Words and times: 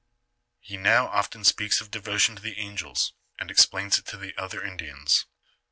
He 0.59 0.77
now 0.77 1.09
often 1.09 1.43
speaks 1.43 1.79
of 1.79 1.91
devotion 1.91 2.35
to 2.35 2.41
the 2.41 2.57
angels, 2.57 3.13
and 3.37 3.51
explains 3.51 3.99
it 3.99 4.05
to 4.07 4.17
the 4.17 4.35
other 4.35 4.63
Indians. 4.63 5.27